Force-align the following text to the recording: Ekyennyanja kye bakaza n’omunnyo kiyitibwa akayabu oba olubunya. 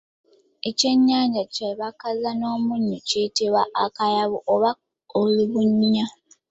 Ekyennyanja 0.69 1.41
kye 1.53 1.69
bakaza 1.79 2.29
n’omunnyo 2.35 2.97
kiyitibwa 3.07 3.61
akayabu 3.85 4.37
oba 4.53 4.71
olubunya. 5.19 6.05